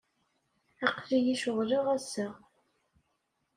Aql-iyi 0.85 1.35
ceɣleɣ 1.41 1.85
ass-a. 1.95 2.27